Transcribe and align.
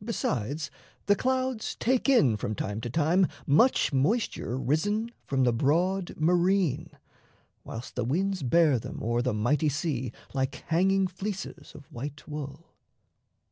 Besides, 0.00 0.70
the 1.06 1.16
clouds 1.16 1.74
take 1.74 2.08
in 2.08 2.36
from 2.36 2.54
time 2.54 2.80
to 2.80 2.88
time 2.88 3.26
Much 3.44 3.92
moisture 3.92 4.56
risen 4.56 5.10
from 5.26 5.42
the 5.42 5.52
broad 5.52 6.14
marine, 6.16 6.90
Whilst 7.64 7.96
the 7.96 8.04
winds 8.04 8.44
bear 8.44 8.78
them 8.78 9.02
o'er 9.02 9.20
the 9.20 9.34
mighty 9.34 9.68
sea, 9.68 10.12
Like 10.32 10.62
hanging 10.68 11.08
fleeces 11.08 11.74
of 11.74 11.90
white 11.90 12.28
wool. 12.28 12.68